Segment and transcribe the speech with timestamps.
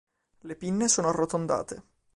[0.39, 1.83] Le pinne sono arrotondate.